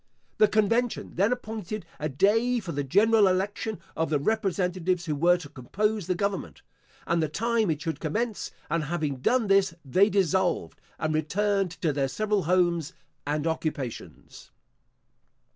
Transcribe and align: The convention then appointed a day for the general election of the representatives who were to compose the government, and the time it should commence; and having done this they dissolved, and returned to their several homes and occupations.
The 0.39 0.47
convention 0.47 1.11
then 1.13 1.31
appointed 1.31 1.85
a 1.99 2.09
day 2.09 2.59
for 2.59 2.71
the 2.71 2.83
general 2.83 3.27
election 3.27 3.79
of 3.95 4.09
the 4.09 4.17
representatives 4.17 5.05
who 5.05 5.15
were 5.15 5.37
to 5.37 5.47
compose 5.47 6.07
the 6.07 6.15
government, 6.15 6.63
and 7.05 7.21
the 7.21 7.27
time 7.29 7.69
it 7.69 7.83
should 7.83 7.99
commence; 7.99 8.49
and 8.67 8.85
having 8.85 9.17
done 9.17 9.45
this 9.45 9.75
they 9.85 10.09
dissolved, 10.09 10.81
and 10.97 11.13
returned 11.13 11.69
to 11.83 11.93
their 11.93 12.07
several 12.07 12.41
homes 12.45 12.93
and 13.27 13.45
occupations. 13.45 14.49